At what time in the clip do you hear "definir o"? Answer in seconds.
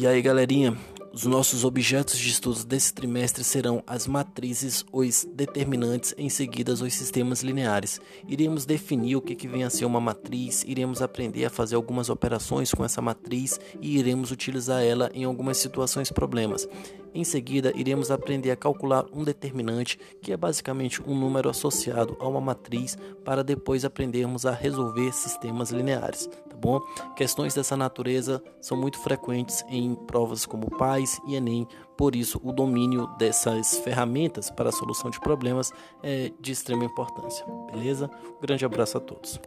8.64-9.20